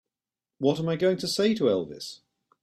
What 0.57 0.79
am 0.79 0.89
I 0.89 0.95
going 0.95 1.17
to 1.17 1.27
say 1.27 1.53
to 1.53 1.65
Elvis? 1.65 2.21